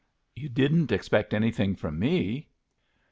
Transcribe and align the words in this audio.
You 0.35 0.49
didn't 0.49 0.91
expect 0.91 1.31
anything 1.31 1.75
from 1.75 1.99
me?" 1.99 2.47